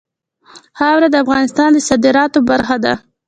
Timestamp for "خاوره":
0.77-1.07